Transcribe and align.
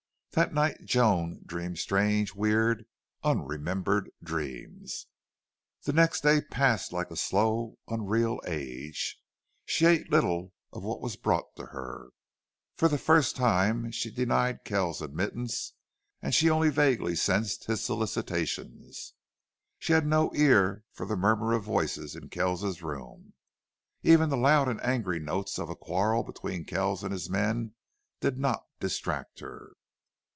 That 0.33 0.53
night 0.53 0.85
Joan 0.85 1.41
dreamed 1.45 1.77
strange, 1.79 2.33
weird, 2.35 2.85
unremembered 3.21 4.11
dreams. 4.23 5.07
The 5.83 5.91
next 5.91 6.21
day 6.21 6.39
passed 6.39 6.93
like 6.93 7.11
a 7.11 7.17
slow, 7.17 7.77
unreal 7.89 8.39
age. 8.47 9.19
She 9.65 9.85
ate 9.85 10.09
little 10.09 10.53
of 10.71 10.83
what 10.83 11.01
was 11.01 11.17
brought 11.17 11.53
to 11.57 11.65
her. 11.73 12.11
For 12.77 12.87
the 12.87 12.97
first 12.97 13.35
time 13.35 13.91
she 13.91 14.09
denied 14.09 14.63
Kells 14.63 15.01
admittance 15.01 15.73
and 16.21 16.33
she 16.33 16.49
only 16.49 16.69
vaguely 16.69 17.13
sensed 17.17 17.65
his 17.65 17.83
solicitations. 17.83 19.13
She 19.79 19.91
had 19.91 20.07
no 20.07 20.31
ear 20.33 20.85
for 20.93 21.05
the 21.05 21.17
murmur 21.17 21.51
of 21.51 21.65
voices 21.65 22.15
in 22.15 22.29
Kells's 22.29 22.81
room. 22.81 23.33
Even 24.01 24.29
the 24.29 24.37
loud 24.37 24.69
and 24.69 24.81
angry 24.81 25.19
notes 25.19 25.59
of 25.59 25.69
a 25.69 25.75
quarrel 25.75 26.23
between 26.23 26.63
Kells 26.63 27.03
and 27.03 27.11
his 27.11 27.29
men 27.29 27.73
did 28.21 28.39
not 28.39 28.65
distract 28.79 29.41
her. 29.41 29.73